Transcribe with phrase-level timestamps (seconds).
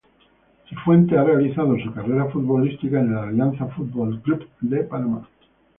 [0.67, 5.27] Cifuentes ha realizado su carrera futbolística en el Alianza Fútbol Club de Panamá.